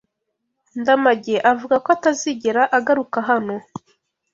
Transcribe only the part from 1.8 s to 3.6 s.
ko atazigera agaruka hano.